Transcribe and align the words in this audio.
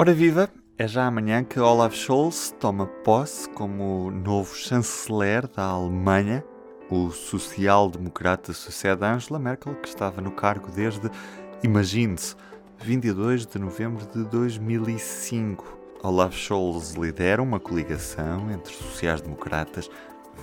Ora 0.00 0.14
viva, 0.14 0.48
é 0.78 0.88
já 0.88 1.06
amanhã 1.06 1.44
que 1.44 1.60
Olaf 1.60 1.94
Scholz 1.94 2.54
toma 2.58 2.86
posse 2.86 3.46
como 3.50 4.10
novo 4.10 4.54
chanceler 4.54 5.46
da 5.46 5.64
Alemanha. 5.64 6.42
O 6.90 7.10
social-democrata 7.10 8.54
sucede 8.54 9.04
Angela 9.04 9.38
Merkel, 9.38 9.74
que 9.74 9.88
estava 9.88 10.22
no 10.22 10.30
cargo 10.30 10.70
desde, 10.70 11.10
imagine-se, 11.62 12.34
22 12.78 13.44
de 13.44 13.58
novembro 13.58 14.06
de 14.06 14.24
2005. 14.24 15.78
Olaf 16.02 16.34
Scholz 16.34 16.94
lidera 16.94 17.42
uma 17.42 17.60
coligação 17.60 18.50
entre 18.50 18.72
sociais-democratas, 18.72 19.90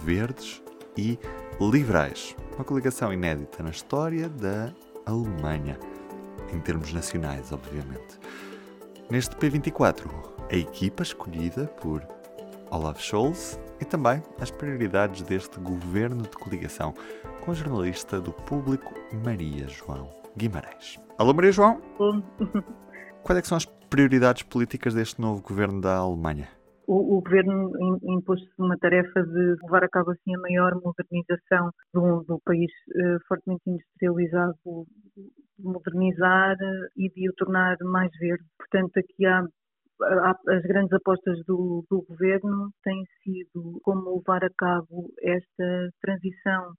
verdes 0.03 0.61
e 0.95 1.17
liberais. 1.59 2.35
Uma 2.53 2.63
coligação 2.63 3.11
inédita 3.11 3.63
na 3.63 3.71
história 3.71 4.29
da 4.29 4.71
Alemanha, 5.03 5.79
em 6.53 6.59
termos 6.59 6.93
nacionais, 6.93 7.51
obviamente. 7.51 8.19
Neste 9.09 9.37
P24, 9.37 10.09
a 10.51 10.55
equipa 10.57 11.01
escolhida 11.01 11.65
por 11.81 12.05
Olaf 12.69 12.99
Scholz 13.01 13.57
e 13.79 13.85
também 13.85 14.21
as 14.37 14.51
prioridades 14.51 15.21
deste 15.21 15.57
governo 15.61 16.23
de 16.23 16.31
coligação, 16.31 16.93
com 17.39 17.51
a 17.51 17.53
jornalista 17.53 18.19
do 18.19 18.33
público 18.33 18.93
Maria 19.23 19.65
João 19.69 20.09
Guimarães. 20.35 20.99
Alô 21.17 21.33
Maria 21.33 21.53
João? 21.53 21.81
Quais 23.23 23.39
é 23.39 23.41
são 23.43 23.55
as 23.55 23.63
prioridades 23.63 24.43
políticas 24.43 24.93
deste 24.93 25.21
novo 25.21 25.41
governo 25.41 25.79
da 25.79 25.95
Alemanha? 25.95 26.49
O, 26.87 27.17
o 27.17 27.21
governo 27.21 27.71
impôs 28.03 28.41
uma 28.57 28.77
tarefa 28.77 29.21
de 29.21 29.55
levar 29.61 29.83
a 29.83 29.89
cabo 29.89 30.11
assim 30.11 30.35
a 30.35 30.39
maior 30.39 30.73
modernização 30.81 31.69
do, 31.93 32.23
do 32.23 32.39
país 32.45 32.71
uh, 32.89 33.19
fortemente 33.27 33.69
industrializado, 33.69 34.55
de 35.15 35.63
modernizar 35.63 36.55
e 36.95 37.09
de 37.09 37.29
o 37.29 37.33
tornar 37.33 37.75
mais 37.81 38.11
verde. 38.17 38.45
Portanto, 38.57 38.97
aqui 38.97 39.25
há 39.25 39.43
as 40.49 40.61
grandes 40.63 40.93
apostas 40.93 41.43
do, 41.45 41.83
do, 41.89 42.05
governo 42.07 42.69
têm 42.83 43.03
sido 43.23 43.79
como 43.81 44.17
levar 44.17 44.43
a 44.43 44.49
cabo 44.55 45.11
esta 45.21 45.89
transição 45.99 46.73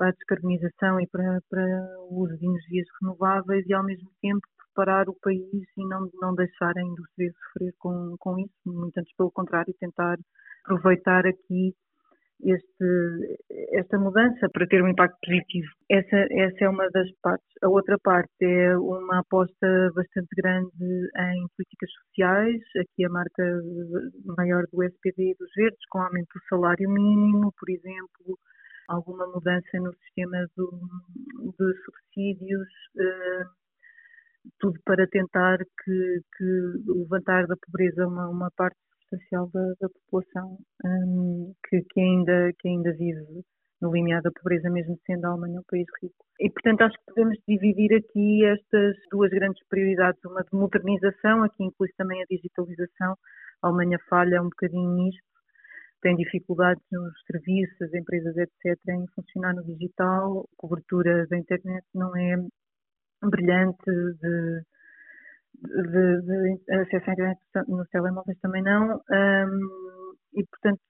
para 0.00 0.08
a 0.08 0.12
descarbonização 0.12 0.98
e 0.98 1.06
para, 1.08 1.42
para 1.50 1.62
o 2.08 2.22
uso 2.22 2.34
de 2.38 2.46
energias 2.46 2.86
renováveis 3.02 3.66
e, 3.66 3.74
ao 3.74 3.84
mesmo 3.84 4.10
tempo, 4.22 4.40
preparar 4.72 5.06
o 5.10 5.16
país 5.20 5.44
e 5.76 5.86
não, 5.86 6.08
não 6.14 6.34
deixar 6.34 6.72
a 6.74 6.82
indústria 6.82 7.30
sofrer 7.32 7.74
com, 7.78 8.16
com 8.18 8.38
isso, 8.38 8.54
muito 8.64 8.96
antes 8.96 9.14
pelo 9.14 9.30
contrário, 9.30 9.74
tentar 9.78 10.16
aproveitar 10.64 11.26
aqui 11.26 11.74
este, 12.42 13.38
esta 13.72 13.98
mudança 13.98 14.48
para 14.50 14.66
ter 14.66 14.82
um 14.82 14.88
impacto 14.88 15.18
positivo. 15.22 15.68
Essa, 15.90 16.16
essa 16.30 16.64
é 16.64 16.68
uma 16.70 16.88
das 16.88 17.10
partes. 17.20 17.46
A 17.62 17.68
outra 17.68 17.98
parte 18.02 18.30
é 18.40 18.74
uma 18.78 19.18
aposta 19.18 19.90
bastante 19.94 20.28
grande 20.34 20.70
em 20.80 21.46
políticas 21.54 21.90
sociais, 22.06 22.62
aqui 22.80 23.04
a 23.04 23.10
marca 23.10 23.44
maior 24.38 24.64
do 24.72 24.82
SPD 24.82 25.32
e 25.32 25.34
dos 25.34 25.50
Verdes, 25.54 25.86
com 25.90 25.98
aumento 25.98 26.28
do 26.34 26.44
salário 26.48 26.88
mínimo, 26.88 27.52
por 27.58 27.68
exemplo, 27.68 28.38
alguma 28.90 29.26
mudança 29.26 29.78
no 29.78 29.92
sistema 29.94 30.46
do, 30.56 30.70
de 31.58 31.74
subsídios, 31.84 32.68
eh, 32.98 33.44
tudo 34.58 34.78
para 34.84 35.06
tentar 35.06 35.58
que, 35.58 36.20
que 36.36 36.44
levantar 36.86 37.46
da 37.46 37.56
pobreza 37.56 38.06
uma, 38.06 38.28
uma 38.28 38.50
parte 38.56 38.76
substancial 39.10 39.50
da, 39.52 39.72
da 39.80 39.88
população 39.88 40.58
um, 40.84 41.54
que, 41.68 41.82
que, 41.82 42.00
ainda, 42.00 42.50
que 42.58 42.68
ainda 42.68 42.92
vive 42.92 43.44
no 43.80 43.92
limiar 43.92 44.20
da 44.22 44.30
pobreza, 44.30 44.68
mesmo 44.68 44.98
sendo 45.06 45.24
a 45.24 45.30
Alemanha 45.30 45.60
um 45.60 45.64
país 45.68 45.86
rico. 46.02 46.24
E, 46.38 46.50
portanto, 46.50 46.82
acho 46.82 46.98
que 46.98 47.04
podemos 47.06 47.38
dividir 47.48 47.96
aqui 47.96 48.44
estas 48.44 48.96
duas 49.10 49.30
grandes 49.30 49.66
prioridades, 49.68 50.22
uma 50.24 50.42
de 50.42 50.52
modernização, 50.52 51.42
aqui 51.44 51.64
inclui 51.64 51.88
também 51.96 52.22
a 52.22 52.26
digitalização. 52.28 53.16
A 53.62 53.68
Alemanha 53.68 53.98
falha 54.08 54.42
um 54.42 54.50
bocadinho 54.50 54.90
nisto, 54.96 55.22
tem 56.02 56.16
dificuldades 56.16 56.82
nos 56.90 57.12
serviços, 57.26 57.80
as 57.82 57.94
empresas, 57.94 58.36
etc., 58.36 58.78
em 58.88 59.06
funcionar 59.14 59.54
no 59.54 59.64
digital, 59.64 60.40
a 60.40 60.56
cobertura 60.56 61.26
da 61.26 61.38
internet 61.38 61.84
não 61.94 62.16
é 62.16 62.36
brilhante 63.22 63.84
de, 63.86 64.62
de, 65.62 66.22
de 66.22 66.74
acesso 66.74 67.10
à 67.10 67.12
internet 67.12 67.40
nos 67.68 67.88
telemóveis 67.90 68.38
também 68.40 68.62
não. 68.62 68.96
Um, 69.10 70.14
e, 70.34 70.44
portanto, 70.44 70.80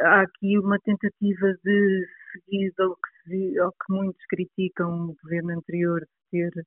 há 0.00 0.22
aqui 0.22 0.58
uma 0.58 0.78
tentativa 0.80 1.52
de 1.64 2.06
seguir 2.32 2.72
ao 2.78 2.96
que, 2.96 3.58
ao 3.58 3.70
que 3.70 3.92
muitos 3.92 4.24
criticam 4.28 5.10
o 5.10 5.16
governo 5.22 5.52
anterior 5.52 6.00
de 6.00 6.06
ter 6.30 6.64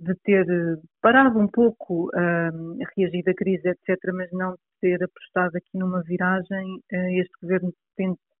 de 0.00 0.14
ter 0.24 0.46
parado 1.02 1.38
um 1.38 1.46
pouco, 1.46 2.10
um, 2.14 2.78
reagido 2.96 3.30
à 3.30 3.34
crise, 3.34 3.68
etc., 3.68 3.98
mas 4.14 4.30
não 4.32 4.54
ter 4.80 5.02
apostado 5.02 5.56
aqui 5.56 5.78
numa 5.78 6.02
viragem. 6.02 6.80
Uh, 6.92 7.20
este 7.20 7.32
governo 7.42 7.72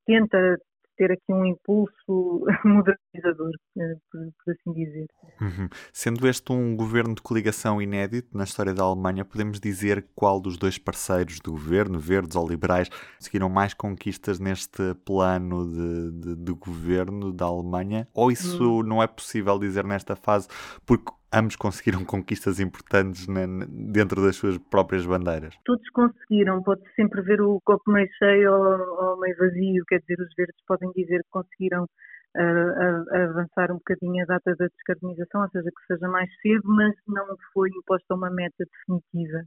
tenta 0.06 0.58
ter 1.00 1.12
aqui 1.12 1.32
um 1.32 1.46
impulso 1.46 2.44
modernizador, 2.62 3.52
eh, 3.78 3.94
por, 4.12 4.20
por 4.44 4.52
assim 4.52 4.72
dizer. 4.74 5.06
Uhum. 5.40 5.68
Sendo 5.94 6.28
este 6.28 6.52
um 6.52 6.76
governo 6.76 7.14
de 7.14 7.22
coligação 7.22 7.80
inédito 7.80 8.36
na 8.36 8.44
história 8.44 8.74
da 8.74 8.82
Alemanha, 8.82 9.24
podemos 9.24 9.58
dizer 9.58 10.06
qual 10.14 10.38
dos 10.38 10.58
dois 10.58 10.76
parceiros 10.76 11.40
do 11.40 11.52
governo, 11.52 11.98
verdes 11.98 12.36
ou 12.36 12.46
liberais, 12.46 12.90
conseguiram 13.16 13.48
mais 13.48 13.72
conquistas 13.72 14.38
neste 14.38 14.94
plano 15.06 15.66
de, 15.66 16.10
de, 16.20 16.36
de 16.36 16.52
governo 16.52 17.32
da 17.32 17.46
Alemanha? 17.46 18.06
Ou 18.12 18.30
isso 18.30 18.80
hum. 18.80 18.82
não 18.82 19.02
é 19.02 19.06
possível 19.06 19.58
dizer 19.58 19.84
nesta 19.84 20.14
fase, 20.14 20.48
porque 20.84 21.10
ambos 21.32 21.56
conseguiram 21.56 22.04
conquistas 22.06 22.60
importantes 22.60 23.26
na, 23.26 23.46
dentro 23.68 24.22
das 24.22 24.36
suas 24.36 24.58
próprias 24.58 25.06
bandeiras? 25.06 25.54
Todos 25.64 25.88
conseguiram, 25.90 26.62
pode 26.62 26.82
sempre 26.94 27.22
ver 27.22 27.40
o 27.40 27.60
copo 27.64 27.90
meio 27.90 28.08
cheio 28.18 28.52
ou, 28.52 29.10
ou 29.10 29.20
meio 29.20 29.36
vazio, 29.36 29.84
quer 29.86 30.00
dizer, 30.00 30.20
os 30.20 30.34
verdes 30.36 30.60
podem 30.66 30.90
dizer 30.92 31.18
que 31.22 31.30
conseguiram 31.30 31.84
uh, 31.84 33.14
avançar 33.14 33.70
um 33.70 33.76
bocadinho 33.78 34.22
a 34.22 34.26
data 34.26 34.54
da 34.56 34.66
descarbonização, 34.66 35.42
ou 35.42 35.50
seja, 35.50 35.70
que 35.70 35.86
seja 35.86 36.08
mais 36.08 36.30
cedo, 36.40 36.62
mas 36.64 36.94
não 37.06 37.26
foi 37.52 37.68
imposta 37.70 38.14
uma 38.14 38.30
meta 38.30 38.64
definitiva. 38.64 39.44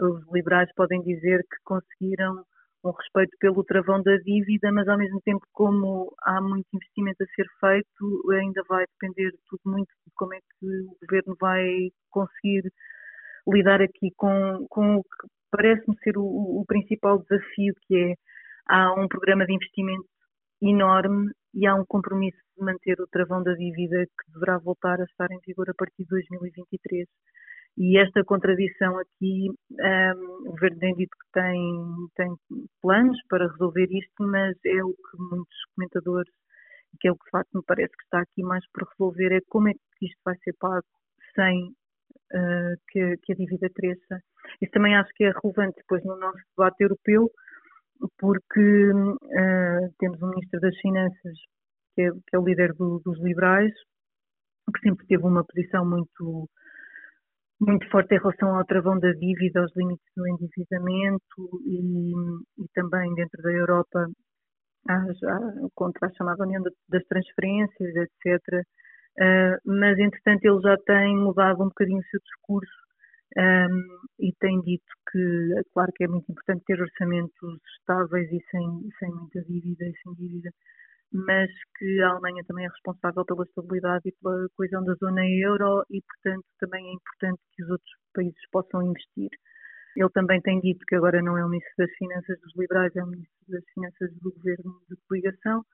Os 0.00 0.32
liberais 0.32 0.70
podem 0.74 1.02
dizer 1.02 1.40
que 1.42 1.56
conseguiram 1.64 2.44
um 2.84 2.90
respeito 2.90 3.36
pelo 3.38 3.62
travão 3.64 4.02
da 4.02 4.16
dívida, 4.16 4.72
mas 4.72 4.88
ao 4.88 4.98
mesmo 4.98 5.20
tempo, 5.24 5.46
como 5.52 6.12
há 6.22 6.40
muito 6.40 6.66
investimento 6.72 7.22
a 7.22 7.26
ser 7.26 7.46
feito, 7.60 8.32
ainda 8.32 8.62
vai 8.68 8.84
depender 8.86 9.30
tudo 9.48 9.60
muito 9.66 9.88
de 9.88 10.12
como 10.16 10.34
é 10.34 10.38
que 10.38 10.51
o 10.62 10.96
governo 11.00 11.36
vai 11.40 11.90
conseguir 12.10 12.72
lidar 13.48 13.82
aqui 13.82 14.10
com, 14.16 14.66
com 14.68 14.96
o 14.96 15.02
que 15.02 15.28
parece-me 15.50 15.96
ser 16.02 16.16
o, 16.16 16.24
o, 16.24 16.64
principal 16.66 17.18
desafio, 17.18 17.74
que 17.86 17.96
é 17.96 18.14
há 18.66 18.94
um 18.94 19.08
programa 19.08 19.44
de 19.44 19.54
investimento 19.54 20.06
enorme 20.62 21.30
e 21.54 21.66
há 21.66 21.74
um 21.74 21.84
compromisso 21.86 22.38
de 22.56 22.64
manter 22.64 23.00
o 23.00 23.06
travão 23.08 23.42
da 23.42 23.52
dívida 23.54 24.06
que 24.06 24.32
deverá 24.32 24.58
voltar 24.58 25.00
a 25.00 25.04
estar 25.04 25.30
em 25.30 25.40
vigor 25.46 25.68
a 25.68 25.74
partir 25.74 26.04
de 26.04 26.08
2023. 26.08 27.06
E 27.78 27.98
esta 27.98 28.22
contradição 28.24 28.98
aqui, 28.98 29.48
um, 29.70 30.48
o 30.48 30.50
governo 30.50 30.78
tem 30.78 30.94
dito 30.94 31.10
que 31.10 31.32
tem, 31.32 31.58
tem 32.16 32.34
planos 32.82 33.18
para 33.28 33.48
resolver 33.48 33.88
isto, 33.90 34.22
mas 34.24 34.56
é 34.64 34.84
o 34.84 34.92
que 34.92 35.16
muitos 35.18 35.56
comentadores, 35.74 36.32
que 37.00 37.08
é 37.08 37.12
o 37.12 37.16
que 37.16 37.24
de 37.24 37.30
facto 37.30 37.50
me 37.54 37.62
parece 37.66 37.92
que 37.96 38.04
está 38.04 38.20
aqui 38.20 38.42
mais 38.42 38.64
por 38.72 38.88
resolver, 38.88 39.32
é 39.32 39.40
como 39.48 39.68
é 39.68 39.72
que 39.72 40.06
isto 40.06 40.20
vai 40.24 40.36
ser 40.38 40.54
pago 40.58 40.86
sem 41.34 41.68
uh, 41.68 42.74
que, 42.88 43.16
que, 43.22 43.32
a 43.32 43.36
dívida 43.36 43.68
cresça. 43.74 44.20
Isso 44.60 44.72
também 44.72 44.96
acho 44.96 45.10
que 45.14 45.24
é 45.24 45.32
relevante 45.42 45.76
depois 45.76 46.04
no 46.04 46.16
nosso 46.16 46.40
debate 46.56 46.82
europeu, 46.82 47.30
porque 48.18 48.90
uh, 48.92 49.94
temos 49.98 50.22
um 50.22 50.30
Ministro 50.30 50.60
das 50.60 50.76
Finanças 50.78 51.38
que 51.94 52.02
é, 52.02 52.10
que 52.10 52.36
é 52.36 52.38
o 52.38 52.44
líder 52.44 52.72
do, 52.74 53.00
dos 53.04 53.18
liberais, 53.22 53.72
que 54.74 54.80
sempre 54.88 55.06
teve 55.06 55.24
uma 55.24 55.44
posição 55.44 55.84
muito 55.84 56.48
muito 57.60 57.88
forte 57.90 58.12
em 58.12 58.18
relação 58.18 58.56
ao 58.56 58.64
travão 58.64 58.98
da 58.98 59.12
dívida, 59.12 59.60
aos 59.60 59.70
limites 59.76 60.04
do 60.16 60.26
endividamento 60.26 61.60
e, 61.64 62.12
e 62.58 62.66
também 62.74 63.14
dentro 63.14 63.40
da 63.40 63.52
Europa 63.52 64.08
há, 64.88 65.06
contra 65.74 66.08
a 66.08 66.12
chamada 66.14 66.44
União 66.44 66.62
das 66.88 67.04
Transferências, 67.04 67.94
etc. 67.96 68.64
Ah, 69.20 69.58
mas, 69.64 69.98
entretanto, 69.98 70.44
ele 70.44 70.60
já 70.62 70.76
tem 70.86 71.16
mudado 71.16 71.62
um 71.62 71.68
bocadinho 71.68 72.00
o 72.00 72.04
seu 72.04 72.20
discurso 72.20 72.72
e 74.20 74.32
tem 74.40 74.60
dito 74.62 74.84
que, 75.10 75.62
claro 75.72 75.90
que 75.94 76.04
é 76.04 76.08
muito 76.08 76.30
importante 76.30 76.64
ter 76.66 76.80
orçamentos 76.80 77.60
estáveis 77.78 78.30
e 78.30 78.40
sem, 78.50 78.88
sem 78.98 79.10
muita 79.10 79.42
dívida 79.42 79.84
e 79.86 79.92
sem 80.02 80.14
dívida, 80.14 80.50
mas 81.12 81.50
que 81.78 82.00
a 82.02 82.10
Alemanha 82.10 82.44
também 82.46 82.66
é 82.66 82.68
responsável 82.68 83.24
pela 83.24 83.44
estabilidade 83.44 84.02
e 84.08 84.12
pela 84.22 84.48
coesão 84.56 84.84
da 84.84 84.94
zona 84.94 85.22
euro 85.26 85.84
e, 85.90 86.00
portanto, 86.02 86.44
também 86.60 86.86
é 86.88 86.92
importante 86.94 87.40
que 87.54 87.64
os 87.64 87.70
outros 87.70 87.92
países 88.14 88.50
possam 88.50 88.82
investir. 88.82 89.30
Ele 89.96 90.08
também 90.10 90.40
tem 90.40 90.60
dito 90.60 90.84
que 90.86 90.94
agora 90.94 91.20
não 91.22 91.36
é 91.36 91.44
o 91.44 91.48
Ministro 91.48 91.74
das 91.78 91.90
Finanças 91.96 92.40
dos 92.40 92.56
Liberais, 92.56 92.94
é 92.96 93.04
o 93.04 93.06
Ministro 93.06 93.44
das 93.48 93.64
Finanças 93.74 94.12
do 94.20 94.32
Governo 94.32 94.80
de 94.88 94.96
Coligação. 95.08 95.64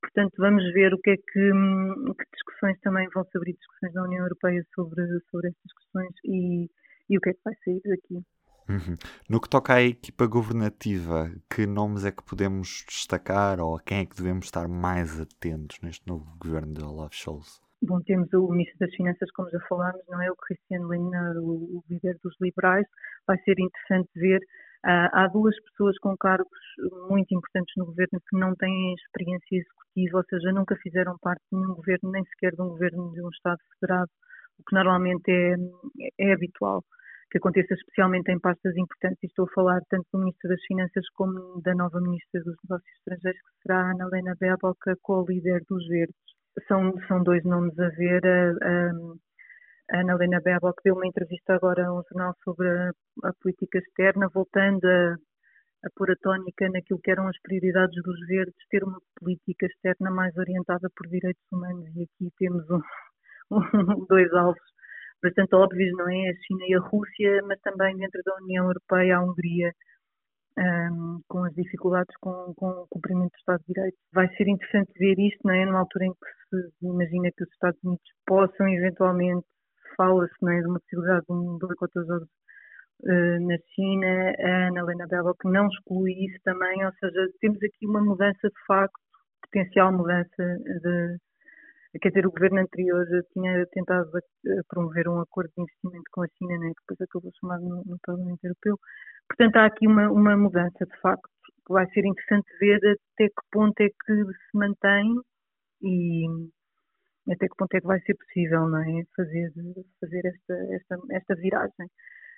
Portanto, 0.00 0.34
vamos 0.38 0.72
ver 0.72 0.94
o 0.94 0.98
que 0.98 1.10
é 1.10 1.16
que, 1.16 1.52
hum, 1.52 2.14
que 2.14 2.24
discussões 2.32 2.78
também 2.80 3.08
vão 3.12 3.26
abrir 3.34 3.54
discussões 3.54 3.94
na 3.94 4.04
União 4.04 4.22
Europeia 4.22 4.64
sobre, 4.74 5.02
sobre 5.30 5.48
estas 5.48 5.72
questões 5.72 6.14
e, 6.24 6.70
e 7.10 7.18
o 7.18 7.20
que 7.20 7.30
é 7.30 7.34
que 7.34 7.40
vai 7.44 7.54
sair 7.64 7.80
daqui. 7.84 8.24
Uhum. 8.68 8.98
No 9.28 9.40
que 9.40 9.48
toca 9.48 9.74
à 9.74 9.82
equipa 9.82 10.26
governativa, 10.26 11.32
que 11.50 11.66
nomes 11.66 12.04
é 12.04 12.12
que 12.12 12.22
podemos 12.22 12.84
destacar 12.86 13.60
ou 13.60 13.76
a 13.76 13.80
quem 13.80 14.00
é 14.00 14.06
que 14.06 14.16
devemos 14.16 14.44
estar 14.44 14.68
mais 14.68 15.18
atentos 15.18 15.78
neste 15.82 16.06
novo 16.06 16.36
governo 16.38 16.74
de 16.74 16.84
Olaf 16.84 17.14
Scholz? 17.14 17.60
Bom, 17.80 18.00
temos 18.02 18.32
o 18.32 18.48
Ministro 18.48 18.76
das 18.80 18.94
Finanças, 18.94 19.30
como 19.32 19.48
já 19.50 19.60
falámos, 19.68 20.02
não 20.08 20.20
é? 20.20 20.30
O 20.30 20.36
Cristiano 20.36 20.92
Lindner, 20.92 21.36
o, 21.38 21.82
líder 21.88 22.18
dos 22.24 22.34
liberais. 22.40 22.86
Vai 23.26 23.38
ser 23.42 23.54
interessante 23.58 24.10
ver. 24.16 24.40
Uh, 24.84 25.10
há 25.12 25.28
duas 25.28 25.54
pessoas 25.64 25.96
com 25.98 26.16
cargos 26.16 26.58
muito 27.08 27.34
importantes 27.34 27.72
no 27.76 27.86
governo 27.86 28.20
que 28.28 28.38
não 28.38 28.54
têm 28.56 28.94
experiência 28.94 29.56
executiva, 29.56 30.18
ou 30.18 30.24
seja, 30.24 30.52
nunca 30.52 30.76
fizeram 30.76 31.16
parte 31.20 31.42
de 31.52 31.58
nenhum 31.58 31.74
governo, 31.74 32.10
nem 32.10 32.24
sequer 32.24 32.52
de 32.52 32.62
um 32.62 32.68
governo 32.68 33.12
de 33.12 33.22
um 33.22 33.28
Estado 33.28 33.58
federado, 33.74 34.10
o 34.58 34.64
que 34.64 34.74
normalmente 34.74 35.30
é, 35.30 35.56
é 36.18 36.32
habitual 36.32 36.82
que 37.30 37.38
aconteça 37.38 37.74
especialmente 37.74 38.32
em 38.32 38.40
pastas 38.40 38.74
importantes, 38.76 39.22
estou 39.22 39.44
a 39.44 39.52
falar 39.54 39.80
tanto 39.90 40.06
do 40.12 40.20
Ministro 40.20 40.48
das 40.48 40.62
Finanças 40.66 41.04
como 41.14 41.60
da 41.60 41.74
nova 41.74 42.00
Ministra 42.00 42.40
dos 42.42 42.56
Negócios 42.64 42.90
Estrangeiros, 42.98 43.40
que 43.40 43.62
será 43.62 43.80
a 43.80 43.90
Ana 43.90 44.06
Helena 44.06 44.34
Baerbock, 44.40 44.90
a 44.90 44.94
co-líder 45.02 45.62
dos 45.68 45.86
Verdes. 45.88 46.37
São, 46.66 46.92
são 47.06 47.22
dois 47.22 47.44
nomes 47.44 47.78
a 47.78 47.88
ver. 47.90 48.26
A, 48.26 48.90
a, 49.92 50.00
Ana 50.00 50.12
Helena 50.12 50.40
Baerbock 50.44 50.82
deu 50.84 50.94
uma 50.94 51.06
entrevista 51.06 51.54
agora 51.54 51.86
a 51.86 51.92
um 51.92 52.02
jornal 52.10 52.34
sobre 52.44 52.68
a, 52.68 52.90
a 53.24 53.32
política 53.40 53.78
externa, 53.78 54.28
voltando 54.32 54.84
a, 54.84 55.16
a 55.84 55.90
pôr 55.96 56.10
a 56.10 56.16
tónica 56.20 56.68
naquilo 56.68 57.00
que 57.00 57.10
eram 57.10 57.26
as 57.28 57.40
prioridades 57.40 58.02
dos 58.02 58.20
Verdes, 58.26 58.68
ter 58.70 58.84
uma 58.84 58.98
política 59.18 59.66
externa 59.66 60.10
mais 60.10 60.36
orientada 60.36 60.88
por 60.94 61.06
direitos 61.08 61.42
humanos, 61.52 61.86
e 61.96 62.02
aqui 62.02 62.30
temos 62.38 62.68
um, 62.70 62.80
um, 63.52 64.06
dois 64.06 64.30
alvos 64.34 64.62
bastante 65.22 65.54
óbvios, 65.54 65.92
não 65.96 66.08
é? 66.08 66.30
A 66.30 66.34
China 66.46 66.64
e 66.68 66.74
a 66.74 66.80
Rússia, 66.80 67.42
mas 67.44 67.60
também 67.60 67.96
dentro 67.96 68.20
da 68.24 68.36
União 68.36 68.66
Europeia 68.66 69.16
a 69.16 69.22
Hungria, 69.22 69.72
um, 70.58 71.20
com 71.28 71.44
as 71.44 71.54
dificuldades 71.54 72.14
com, 72.20 72.52
com, 72.56 72.68
o 72.68 72.86
cumprimento 72.90 73.32
do 73.32 73.38
Estado 73.38 73.60
de 73.60 73.74
Direito. 73.74 73.96
Vai 74.12 74.28
ser 74.36 74.48
interessante 74.48 74.92
ver 74.98 75.18
isto, 75.18 75.40
não 75.44 75.54
é? 75.54 75.64
Numa 75.64 75.80
altura 75.80 76.06
em 76.06 76.12
que 76.12 76.56
se 76.56 76.86
imagina 76.86 77.30
que 77.36 77.44
os 77.44 77.50
Estados 77.50 77.82
Unidos 77.84 78.04
possam 78.26 78.68
eventualmente, 78.68 79.46
fala-se, 79.96 80.34
é? 80.48 80.60
De 80.60 80.66
uma 80.66 80.80
possibilidade 80.80 81.26
de 81.26 81.32
um 81.32 81.58
boicote 81.58 81.98
aos 81.98 82.06
jogos 82.06 82.28
uh, 83.04 83.46
na 83.46 83.56
China, 83.74 84.32
a 84.40 84.68
Ana 84.68 84.80
Helena 84.80 85.06
Baerbock 85.08 85.48
não 85.48 85.68
exclui 85.68 86.12
isso 86.26 86.38
também, 86.44 86.84
ou 86.84 86.92
seja, 86.94 87.28
temos 87.40 87.62
aqui 87.62 87.86
uma 87.86 88.02
mudança 88.02 88.48
de 88.48 88.66
facto, 88.66 88.98
potencial 89.42 89.92
mudança 89.92 90.44
de, 90.82 91.18
Quer 92.00 92.08
dizer, 92.10 92.26
o 92.26 92.30
governo 92.30 92.60
anterior 92.60 93.06
tinha 93.32 93.66
tentado 93.72 94.10
promover 94.68 95.08
um 95.08 95.20
acordo 95.20 95.50
de 95.56 95.62
investimento 95.62 96.04
com 96.12 96.22
a 96.22 96.28
China, 96.36 96.58
né, 96.58 96.72
que 96.76 96.82
depois 96.82 97.00
acabou 97.00 97.32
chamado 97.40 97.62
no, 97.62 97.82
no 97.84 97.98
Parlamento 98.04 98.44
Europeu. 98.44 98.78
Portanto, 99.26 99.56
há 99.56 99.66
aqui 99.66 99.86
uma, 99.86 100.10
uma 100.10 100.36
mudança, 100.36 100.84
de 100.84 101.00
facto, 101.00 101.28
que 101.66 101.72
vai 101.72 101.86
ser 101.90 102.04
interessante 102.04 102.46
ver 102.60 102.76
até 102.76 103.28
que 103.28 103.42
ponto 103.50 103.80
é 103.80 103.88
que 103.88 104.24
se 104.24 104.58
mantém 104.58 105.14
e 105.82 106.26
até 107.30 107.46
que 107.48 107.56
ponto 107.56 107.74
é 107.74 107.80
que 107.80 107.86
vai 107.86 108.00
ser 108.00 108.14
possível 108.14 108.68
não 108.68 108.78
é? 108.78 109.02
fazer, 109.16 109.52
fazer 110.00 110.26
esta, 110.26 110.54
esta, 110.74 110.98
esta 111.10 111.34
viragem. 111.36 111.88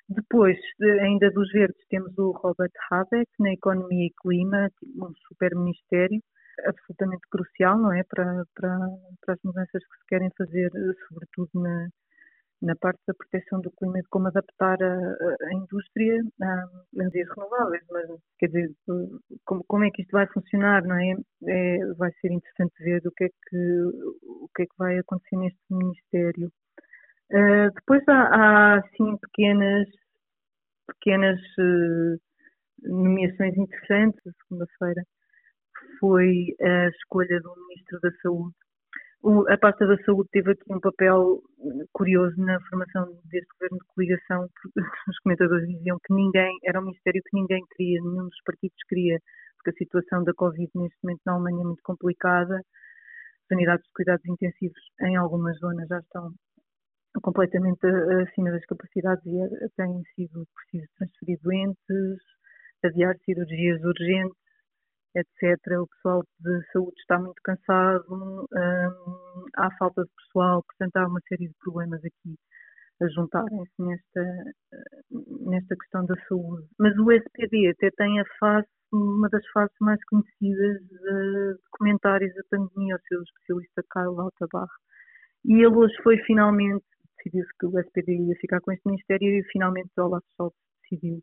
Depois, 0.09 0.59
ainda 1.03 1.31
dos 1.31 1.51
verdes, 1.53 1.87
temos 1.89 2.17
o 2.19 2.33
Robert 2.33 2.73
Habeck 2.91 3.31
na 3.39 3.53
Economia 3.53 4.07
e 4.07 4.15
Clima, 4.21 4.69
um 4.97 5.13
super 5.29 5.55
ministério, 5.55 6.21
absolutamente 6.67 7.23
crucial, 7.31 7.79
não 7.79 7.93
é, 7.93 8.03
para, 8.05 8.45
para, 8.55 8.79
para 9.25 9.35
as 9.35 9.41
mudanças 9.45 9.83
que 9.83 9.99
se 9.99 10.07
querem 10.09 10.31
fazer, 10.37 10.71
sobretudo 11.09 11.51
na, 11.55 11.89
na 12.63 12.77
parte 12.77 13.01
da 13.07 13.15
proteção 13.15 13.61
do 13.61 13.71
clima 13.73 13.99
e 13.99 14.03
de 14.03 14.09
como 14.09 14.29
adaptar 14.29 14.83
a, 14.83 14.97
a 15.49 15.55
indústria 15.55 16.21
a 16.43 16.65
energias 16.95 17.29
renováveis, 17.35 17.83
mas 17.91 18.07
quer 18.39 18.47
dizer, 18.49 18.71
como, 19.45 19.65
como 19.67 19.85
é 19.85 19.91
que 19.91 20.03
isto 20.03 20.13
vai 20.13 20.27
funcionar, 20.27 20.85
não 20.85 20.97
é? 20.97 21.15
é? 21.47 21.79
Vai 21.95 22.13
ser 22.21 22.31
interessante 22.33 22.75
ver 22.83 23.03
o 23.07 23.13
que 23.13 23.25
é 23.25 23.29
que, 23.29 23.83
o 24.23 24.49
que, 24.55 24.63
é 24.63 24.67
que 24.67 24.79
vai 24.79 24.99
acontecer 24.99 25.37
neste 25.37 25.61
Ministério. 25.71 26.53
Uh, 27.33 27.73
depois 27.75 28.03
há, 28.09 28.23
há, 28.23 28.79
assim, 28.79 29.17
pequenas, 29.19 29.89
pequenas 30.87 31.41
uh, 31.59 32.21
nomeações 32.83 33.57
interessantes, 33.57 34.21
segunda-feira, 34.49 35.03
foi 36.01 36.57
a 36.61 36.89
escolha 36.89 37.41
do 37.41 37.55
Ministro 37.69 38.01
da 38.01 38.11
Saúde. 38.23 38.55
O, 39.23 39.47
a 39.53 39.59
pasta 39.59 39.87
da 39.87 40.03
saúde 40.05 40.31
teve 40.33 40.53
aqui 40.53 40.65
um 40.73 40.81
papel 40.81 41.43
curioso 41.93 42.35
na 42.39 42.59
formação 42.71 43.05
deste 43.25 43.49
governo 43.53 43.77
de 43.77 43.87
coligação, 43.95 44.49
os 45.09 45.19
comentadores 45.19 45.69
diziam 45.69 45.99
que 46.03 46.15
ninguém, 46.15 46.57
era 46.65 46.81
um 46.81 46.85
ministério 46.85 47.21
que 47.23 47.37
ninguém 47.39 47.63
queria, 47.77 48.01
nenhum 48.01 48.25
dos 48.25 48.43
partidos 48.47 48.79
queria, 48.89 49.19
porque 49.59 49.71
a 49.71 49.85
situação 49.85 50.25
da 50.25 50.33
Covid 50.33 50.71
neste 50.75 50.97
momento 51.03 51.21
na 51.27 51.35
Alemanha 51.35 51.61
é 51.61 51.67
muito 51.67 51.83
complicada, 51.83 52.57
as 52.57 53.51
unidades 53.53 53.85
de 53.85 53.93
cuidados 53.93 54.25
intensivos 54.25 54.81
em 55.03 55.17
algumas 55.17 55.59
zonas 55.59 55.87
já 55.87 55.99
estão 55.99 56.33
completamente 57.23 57.87
acima 58.27 58.51
das 58.53 58.65
capacidades 58.65 59.27
e 59.27 59.39
é, 59.39 59.49
têm 59.77 60.03
sido 60.15 60.47
preciso 60.55 60.91
transferir 60.97 61.39
doentes, 61.43 62.23
adiar 62.83 63.15
cirurgias 63.25 63.83
urgentes, 63.85 64.50
etc. 65.15 65.81
O 65.81 65.87
pessoal 65.89 66.25
de 66.41 66.73
saúde 66.73 67.01
está 67.01 67.19
muito 67.19 67.41
cansado, 67.43 68.05
hum, 68.11 68.47
há 69.57 69.71
falta 69.79 70.03
de 70.03 70.11
pessoal, 70.17 70.63
portanto 70.63 70.97
há 70.97 71.07
uma 71.07 71.21
série 71.29 71.49
de 71.49 71.55
problemas 71.63 72.01
aqui 72.05 72.37
a 73.03 73.09
juntarem-se 73.09 73.83
nesta, 73.83 74.55
nesta 75.47 75.77
questão 75.77 76.05
da 76.05 76.15
saúde. 76.29 76.67
Mas 76.79 76.97
o 76.99 77.11
SPD 77.11 77.71
até 77.71 77.91
tem 77.97 78.21
a 78.21 78.25
fase, 78.39 78.69
uma 78.93 79.29
das 79.31 79.47
fases 79.49 79.75
mais 79.81 79.99
conhecidas 80.05 80.83
de 80.83 81.57
comentários 81.73 82.35
da 82.35 82.43
pandemia, 82.51 82.97
o 82.97 83.09
seu 83.09 83.23
especialista 83.23 83.83
Carlos 83.91 84.17
Lauterbach. 84.17 84.71
E 85.47 85.55
ele 85.55 85.75
hoje 85.75 85.95
foi 86.03 86.19
finalmente, 86.19 86.85
decidiu-se 87.17 87.51
que 87.59 87.67
o 87.67 87.79
SPD 87.81 88.13
ia 88.17 88.37
ficar 88.37 88.61
com 88.61 88.73
este 88.73 88.87
Ministério 88.87 89.29
e 89.29 89.45
finalmente 89.45 89.91
o 89.97 90.05
Olaf 90.05 90.25
Scholz 90.37 90.55
decidiu 90.83 91.23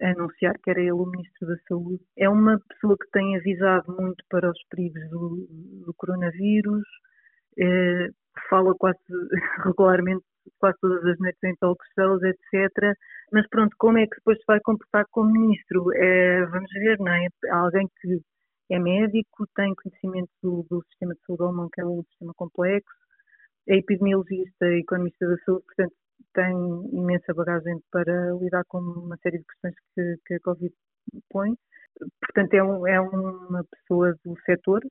anunciar 0.00 0.58
que 0.62 0.70
era 0.70 0.80
ele 0.80 0.92
o 0.92 1.06
Ministro 1.06 1.48
da 1.48 1.56
Saúde. 1.68 2.02
É 2.16 2.28
uma 2.28 2.58
pessoa 2.68 2.96
que 2.96 3.10
tem 3.10 3.36
avisado 3.36 3.94
muito 4.00 4.24
para 4.28 4.50
os 4.50 4.64
perigos 4.70 5.02
do, 5.10 5.46
do 5.86 5.94
coronavírus, 5.94 6.84
é, 7.58 8.08
fala 8.48 8.74
quase 8.78 8.98
regularmente, 9.64 10.24
quase 10.58 10.78
todas 10.80 11.04
as 11.04 11.18
noites 11.18 11.42
em 11.44 11.54
talk 11.56 11.82
shows, 11.94 12.22
etc. 12.22 12.96
Mas 13.32 13.46
pronto, 13.48 13.74
como 13.78 13.98
é 13.98 14.06
que 14.06 14.16
depois 14.16 14.38
se 14.38 14.44
vai 14.46 14.60
comportar 14.60 15.04
como 15.10 15.32
Ministro? 15.32 15.92
É, 15.94 16.46
vamos 16.46 16.70
ver, 16.72 16.98
não 16.98 17.12
é? 17.12 17.28
Alguém 17.50 17.88
que 18.00 18.20
é 18.70 18.78
médico, 18.78 19.46
tem 19.54 19.74
conhecimento 19.74 20.30
do, 20.42 20.66
do 20.70 20.82
sistema 20.88 21.14
de 21.14 21.20
saúde 21.26 21.42
alemão, 21.42 21.68
que 21.72 21.80
é 21.80 21.84
um 21.84 22.02
sistema 22.04 22.32
complexo, 22.36 22.90
é 23.68 23.76
epidemiologista 23.76 24.66
e 24.66 24.80
economista 24.80 25.26
da 25.26 25.36
saúde, 25.44 25.64
portanto 25.66 25.94
tem 26.34 26.54
imensa 26.92 27.34
bagagem 27.34 27.78
para 27.90 28.32
lidar 28.40 28.64
com 28.68 28.78
uma 28.78 29.16
série 29.18 29.38
de 29.38 29.44
questões 29.44 29.74
que, 29.94 30.16
que 30.26 30.34
a 30.34 30.40
Covid 30.40 30.74
põe. 31.30 31.54
Portanto, 32.20 32.54
é, 32.54 32.62
um, 32.62 32.86
é 32.86 33.00
uma 33.00 33.64
pessoa 33.64 34.14
do 34.24 34.34
setor 34.44 34.82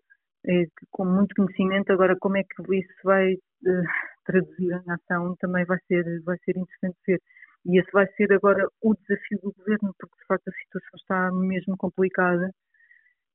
é, 0.47 0.65
com 0.91 1.05
muito 1.05 1.35
conhecimento. 1.35 1.91
Agora, 1.91 2.15
como 2.19 2.37
é 2.37 2.43
que 2.43 2.75
isso 2.75 2.93
vai 3.03 3.33
uh, 3.33 3.83
traduzir 4.25 4.71
em 4.71 4.91
ação 4.91 5.35
também 5.39 5.65
vai 5.65 5.77
ser, 5.87 6.03
vai 6.23 6.37
ser 6.45 6.57
interessante 6.57 6.97
ver. 7.07 7.21
E 7.65 7.79
esse 7.79 7.91
vai 7.91 8.07
ser 8.13 8.31
agora 8.33 8.67
o 8.81 8.95
desafio 8.95 9.39
do 9.43 9.53
governo, 9.53 9.93
porque 9.99 10.15
de 10.19 10.25
facto 10.27 10.47
a 10.47 10.51
situação 10.51 10.95
está 10.95 11.31
mesmo 11.31 11.77
complicada. 11.77 12.49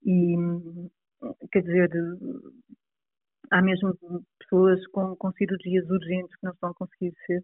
E, 0.05 0.37
quer 1.53 1.63
dizer, 1.63 1.91
há 3.51 3.63
mesmo 3.63 3.97
pessoas 4.39 4.87
com, 4.89 5.17
com 5.17 5.33
cirurgias 5.33 5.89
urgentes 5.89 6.35
que 6.37 6.45
não 6.45 6.53
estão 6.53 6.71
a 6.71 6.75
conseguir 6.75 7.13
ser, 7.27 7.43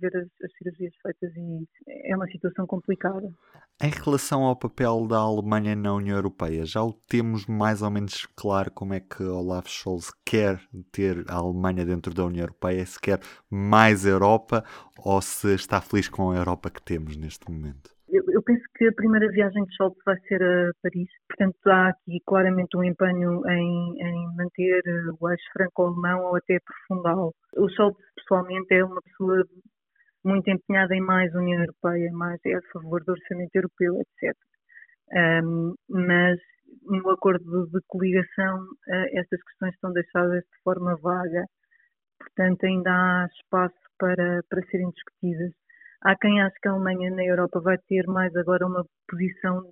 ver 0.00 0.16
as, 0.16 0.28
as, 0.44 0.52
cirurgias 0.58 0.92
feitas 1.02 1.32
e 1.36 1.66
é 2.08 2.16
uma 2.16 2.26
situação 2.26 2.66
complicada. 2.66 3.32
Em 3.82 3.90
relação 3.90 4.42
ao 4.42 4.56
papel 4.56 5.06
da 5.06 5.18
Alemanha 5.18 5.74
na 5.74 5.94
União 5.94 6.16
Europeia, 6.16 6.64
já 6.64 6.82
o 6.82 6.92
temos 6.92 7.46
mais 7.46 7.82
ou 7.82 7.90
menos 7.90 8.26
claro 8.36 8.70
como 8.70 8.94
é 8.94 9.00
que 9.00 9.22
Olaf 9.22 9.68
Scholz 9.68 10.12
quer 10.24 10.60
ter 10.92 11.24
a 11.28 11.36
Alemanha 11.36 11.84
dentro 11.84 12.12
da 12.12 12.24
União 12.24 12.44
Europeia, 12.44 12.84
se 12.84 13.00
quer 13.00 13.20
mais 13.50 14.04
Europa 14.04 14.64
ou 14.98 15.20
se 15.22 15.54
está 15.54 15.80
feliz 15.80 16.08
com 16.08 16.30
a 16.30 16.36
Europa 16.36 16.70
que 16.70 16.82
temos 16.82 17.16
neste 17.16 17.50
momento? 17.50 17.93
Que 18.76 18.88
a 18.88 18.92
primeira 18.92 19.30
viagem 19.30 19.64
de 19.64 19.74
Scholz 19.76 19.96
vai 20.04 20.18
ser 20.26 20.42
a 20.42 20.72
Paris, 20.82 21.08
portanto 21.28 21.56
há 21.66 21.88
aqui 21.90 22.18
claramente 22.26 22.76
um 22.76 22.82
empenho 22.82 23.40
em, 23.48 24.02
em 24.02 24.36
manter 24.36 24.82
o 25.20 25.30
eixo 25.30 25.44
franco-alemão 25.52 26.24
ou 26.24 26.36
até 26.36 26.56
aprofundá-lo. 26.56 27.32
O 27.56 27.68
Scholz 27.68 27.96
pessoalmente 28.16 28.74
é 28.74 28.84
uma 28.84 29.00
pessoa 29.02 29.44
muito 30.24 30.48
empenhada 30.50 30.94
em 30.94 31.00
mais 31.00 31.32
União 31.34 31.60
Europeia, 31.60 32.10
mais 32.12 32.40
é 32.46 32.54
a 32.54 32.62
favor 32.72 33.04
do 33.04 33.12
orçamento 33.12 33.54
europeu, 33.54 34.00
etc. 34.00 34.36
Um, 35.44 35.74
mas 35.88 36.38
no 36.82 37.10
acordo 37.10 37.66
de 37.68 37.80
coligação 37.86 38.62
uh, 38.88 39.18
estas 39.18 39.40
questões 39.42 39.74
estão 39.74 39.92
deixadas 39.92 40.42
de 40.42 40.62
forma 40.64 40.96
vaga, 40.96 41.44
portanto 42.18 42.64
ainda 42.64 42.90
há 42.90 43.26
espaço 43.26 43.74
para, 43.98 44.40
para 44.48 44.66
serem 44.66 44.90
discutidas 44.90 45.52
Há 46.04 46.14
quem 46.16 46.42
ache 46.42 46.56
que 46.60 46.68
a 46.68 46.72
Alemanha 46.72 47.10
na 47.10 47.24
Europa 47.24 47.60
vai 47.60 47.78
ter 47.78 48.06
mais 48.06 48.34
agora 48.36 48.66
uma 48.66 48.84
posição 49.08 49.70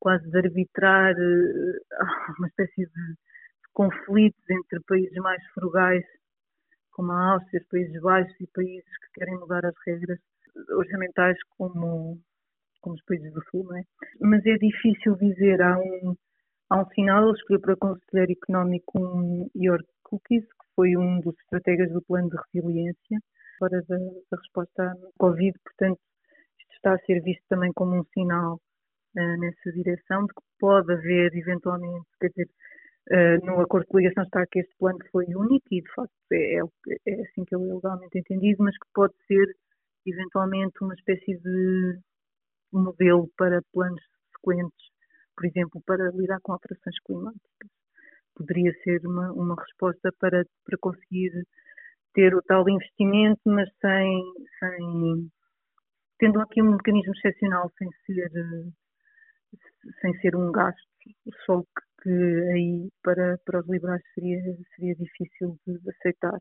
quase 0.00 0.28
de 0.28 0.38
arbitrar 0.38 1.14
eh, 1.16 1.78
uma 2.38 2.48
espécie 2.48 2.84
de 2.86 3.14
conflitos 3.72 4.42
entre 4.50 4.80
países 4.88 5.14
mais 5.18 5.40
frugais, 5.54 6.04
como 6.90 7.12
a 7.12 7.34
Áustria, 7.34 7.60
os 7.60 7.68
Países 7.68 8.00
Baixos 8.02 8.40
e 8.40 8.46
países 8.48 8.98
que 8.98 9.20
querem 9.20 9.38
mudar 9.38 9.64
as 9.64 9.74
regras 9.86 10.18
orçamentais 10.70 11.38
como, 11.56 12.18
como 12.80 12.96
os 12.96 13.04
países 13.04 13.32
do 13.32 13.42
Sul, 13.50 13.64
não 13.64 13.76
é? 13.76 13.82
Mas 14.20 14.44
é 14.46 14.54
difícil 14.54 15.14
dizer, 15.16 15.62
há 15.62 15.78
um, 15.78 16.16
há 16.70 16.80
um 16.80 16.88
sinal, 16.90 17.22
ele 17.28 17.36
escolheu 17.36 17.60
para 17.60 17.76
conselheiro 17.76 18.32
económico 18.32 18.98
um 18.98 19.48
Jörg 19.54 19.84
Kukis, 20.02 20.44
que 20.44 20.66
foi 20.74 20.96
um 20.96 21.20
dos 21.20 21.38
estrategas 21.40 21.92
do 21.92 22.02
plano 22.02 22.30
de 22.30 22.36
resiliência, 22.52 23.18
fora 23.58 23.82
da, 23.88 23.96
da 23.96 24.38
resposta 24.38 24.82
à 24.82 24.94
Covid, 25.18 25.58
portanto, 25.64 26.00
isto 26.58 26.72
está 26.74 26.94
a 26.94 26.98
ser 27.00 27.20
visto 27.22 27.42
também 27.48 27.72
como 27.72 27.96
um 27.98 28.04
sinal 28.12 28.54
uh, 29.16 29.40
nessa 29.40 29.72
direção, 29.72 30.26
de 30.26 30.34
que 30.34 30.42
pode 30.58 30.92
haver 30.92 31.34
eventualmente, 31.34 32.06
quer 32.20 32.28
dizer, 32.28 32.48
uh, 33.10 33.46
no 33.46 33.60
acordo 33.60 33.84
de 33.84 33.92
coligação 33.92 34.24
está 34.24 34.46
que 34.46 34.60
este 34.60 34.74
plano 34.78 34.98
foi 35.10 35.26
único 35.26 35.66
e 35.70 35.82
de 35.82 35.92
facto 35.94 36.12
é, 36.32 36.58
é, 36.58 36.62
é 37.06 37.22
assim 37.22 37.44
que 37.44 37.54
ele 37.54 37.70
é 37.70 37.74
legalmente 37.74 38.18
entendido, 38.18 38.62
mas 38.62 38.76
que 38.76 38.86
pode 38.94 39.14
ser 39.26 39.46
eventualmente 40.06 40.76
uma 40.82 40.94
espécie 40.94 41.36
de 41.38 41.98
modelo 42.72 43.28
para 43.36 43.60
planos 43.72 44.02
sequentes, 44.36 44.86
por 45.36 45.46
exemplo, 45.46 45.82
para 45.86 46.10
lidar 46.10 46.40
com 46.42 46.52
alterações 46.52 46.98
climáticas. 47.04 47.70
Poderia 48.34 48.72
ser 48.84 49.04
uma, 49.06 49.32
uma 49.32 49.56
resposta 49.56 50.12
para, 50.18 50.44
para 50.64 50.78
conseguir 50.78 51.32
ter 52.16 52.34
o 52.34 52.42
tal 52.42 52.68
investimento, 52.68 53.40
mas 53.44 53.68
sem, 53.80 54.22
sem 54.58 55.30
tendo 56.18 56.40
aqui 56.40 56.62
um 56.62 56.72
mecanismo 56.72 57.12
excepcional 57.14 57.70
sem 57.78 57.88
ser 58.06 58.30
sem 60.00 60.12
ser 60.20 60.34
um 60.34 60.50
gasto, 60.50 60.80
só 61.44 61.60
que, 61.60 62.02
que 62.02 62.10
aí 62.52 62.88
para, 63.02 63.38
para 63.44 63.60
os 63.60 63.68
liberais 63.68 64.02
seria, 64.14 64.40
seria 64.74 64.94
difícil 64.94 65.56
de 65.66 65.90
aceitar. 65.90 66.38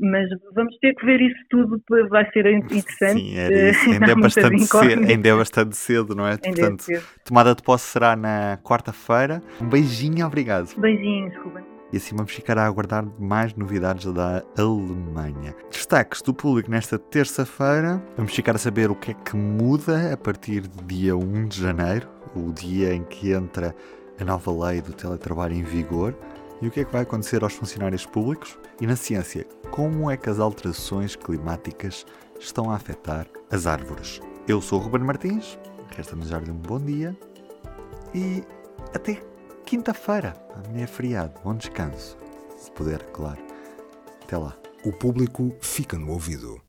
Mas 0.00 0.28
vamos 0.54 0.78
ter 0.78 0.94
que 0.94 1.04
ver 1.04 1.20
isso 1.20 1.44
tudo, 1.50 1.82
vai 2.08 2.30
ser 2.30 2.46
interessante. 2.54 3.20
Sim, 3.20 3.36
era 3.36 3.70
isso. 3.70 3.90
Ainda, 3.90 4.12
é 4.12 4.14
bastante 4.14 4.64
cedo, 4.64 5.10
ainda 5.10 5.28
é 5.28 5.34
bastante 5.34 5.76
cedo, 5.76 6.14
não 6.14 6.26
é? 6.26 6.30
Ainda 6.30 6.48
é 6.48 6.52
Portanto, 6.52 6.90
é 6.92 7.02
tomada 7.24 7.54
de 7.54 7.62
posse 7.62 7.86
será 7.86 8.14
na 8.14 8.58
quarta-feira. 8.58 9.42
Um 9.60 9.68
beijinho, 9.68 10.24
obrigado. 10.24 10.72
Beijinhos, 10.78 11.36
Ruben. 11.38 11.77
E 11.92 11.96
assim 11.96 12.14
vamos 12.14 12.32
ficar 12.32 12.58
a 12.58 12.66
aguardar 12.66 13.06
mais 13.18 13.54
novidades 13.54 14.12
da 14.12 14.42
Alemanha. 14.58 15.54
Destaques 15.70 16.20
do 16.20 16.34
público 16.34 16.70
nesta 16.70 16.98
terça-feira. 16.98 18.02
Vamos 18.16 18.34
ficar 18.34 18.54
a 18.54 18.58
saber 18.58 18.90
o 18.90 18.94
que 18.94 19.12
é 19.12 19.14
que 19.14 19.34
muda 19.34 20.12
a 20.12 20.16
partir 20.16 20.62
do 20.68 20.84
dia 20.84 21.16
1 21.16 21.46
de 21.46 21.62
janeiro, 21.62 22.06
o 22.36 22.52
dia 22.52 22.94
em 22.94 23.02
que 23.04 23.32
entra 23.32 23.74
a 24.20 24.24
nova 24.24 24.66
lei 24.66 24.82
do 24.82 24.92
teletrabalho 24.92 25.54
em 25.54 25.62
vigor. 25.62 26.14
E 26.60 26.66
o 26.66 26.70
que 26.70 26.80
é 26.80 26.84
que 26.84 26.92
vai 26.92 27.02
acontecer 27.02 27.42
aos 27.42 27.54
funcionários 27.54 28.04
públicos? 28.04 28.58
E 28.80 28.86
na 28.86 28.96
ciência, 28.96 29.46
como 29.70 30.10
é 30.10 30.16
que 30.16 30.28
as 30.28 30.40
alterações 30.40 31.14
climáticas 31.16 32.04
estão 32.38 32.70
a 32.70 32.74
afetar 32.74 33.26
as 33.50 33.66
árvores? 33.66 34.20
Eu 34.46 34.60
sou 34.60 34.80
o 34.80 34.82
Ruben 34.82 35.04
Martins, 35.04 35.58
resta-me 35.96 36.22
desejar-lhe 36.22 36.50
um 36.50 36.56
bom 36.56 36.80
dia 36.80 37.16
e 38.14 38.42
até 38.94 39.22
quinta-feira. 39.68 40.34
Amanhã 40.54 40.84
é 40.84 40.86
feriado. 40.86 41.38
Bom 41.44 41.54
descanso. 41.54 42.16
Se 42.56 42.70
puder, 42.70 43.02
claro. 43.12 43.38
Até 44.22 44.38
lá. 44.38 44.56
O 44.82 44.90
público 44.90 45.54
fica 45.60 45.98
no 45.98 46.10
ouvido. 46.10 46.58